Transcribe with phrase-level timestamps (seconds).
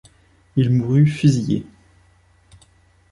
[0.55, 1.63] Il mourut fusillé.